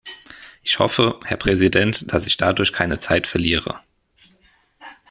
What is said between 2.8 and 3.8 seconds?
Zeit verliere.